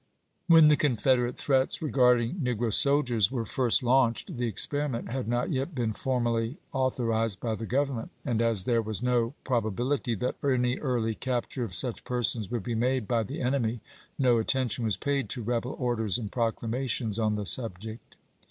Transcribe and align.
When 0.47 0.67
the 0.67 0.75
Confederate 0.77 1.37
threats 1.37 1.79
regarding 1.79 2.37
negro 2.37 2.73
soldiers 2.73 3.31
were 3.31 3.45
first 3.45 3.83
launched 3.83 4.35
the 4.35 4.47
experiment 4.47 5.11
had 5.11 5.27
not 5.27 5.51
yet 5.51 5.75
been 5.75 5.93
formally 5.93 6.57
authorized 6.73 7.39
by 7.39 7.53
the 7.53 7.67
Grovernment; 7.67 8.09
and 8.25 8.41
as 8.41 8.63
there 8.63 8.81
was 8.81 9.03
no 9.03 9.35
probability 9.43 10.15
that 10.15 10.43
any 10.43 10.79
early 10.79 11.13
cap 11.13 11.49
ture 11.51 11.63
of 11.65 11.75
such 11.75 12.03
persons 12.03 12.49
would 12.49 12.63
be 12.63 12.73
made 12.73 13.07
by 13.07 13.21
the 13.21 13.41
enemy 13.41 13.79
no 14.17 14.39
attention 14.39 14.85
was 14.85 14.97
paid 14.97 15.29
to 15.29 15.43
rebel 15.43 15.75
orders 15.77 16.17
and 16.17 16.31
proclama 16.31 16.89
tions 16.89 17.19
on 17.19 17.35
the 17.35 17.45
subject. 17.45 18.15